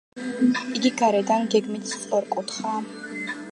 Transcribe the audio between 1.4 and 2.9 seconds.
გეგმით სწორკუთხაა.